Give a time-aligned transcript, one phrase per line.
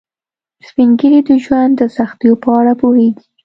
[0.67, 3.23] سپین ږیری د ژوند د سختیو په اړه پوهیږي